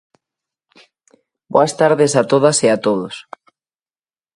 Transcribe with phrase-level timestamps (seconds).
[1.53, 3.15] Boas tardes a todas e a todos.